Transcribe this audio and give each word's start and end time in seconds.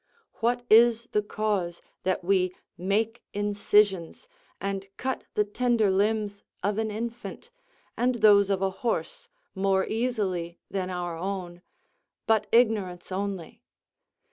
What 0.39 0.65
is 0.67 1.09
the 1.11 1.21
cause 1.21 1.79
that 2.01 2.23
we 2.23 2.55
make 2.75 3.21
incisions, 3.35 4.27
and 4.59 4.87
cut 4.97 5.25
the 5.35 5.43
tender 5.43 5.91
limbs 5.91 6.41
of 6.63 6.79
an 6.79 6.89
infant, 6.89 7.51
and 7.95 8.15
those 8.15 8.49
of 8.49 8.63
a 8.63 8.71
horse, 8.81 9.27
more 9.53 9.85
easily 9.85 10.57
than 10.71 10.89
our 10.89 11.15
own 11.15 11.61
but 12.25 12.47
ignorance 12.51 13.11
only? 13.11 13.61